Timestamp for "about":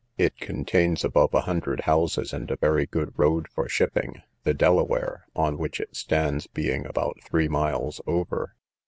6.87-7.21